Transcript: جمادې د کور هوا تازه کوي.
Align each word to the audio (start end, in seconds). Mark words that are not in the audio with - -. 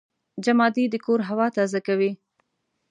جمادې 0.43 0.83
د 0.89 0.95
کور 1.05 1.19
هوا 1.29 1.47
تازه 1.57 1.79
کوي. 1.87 2.11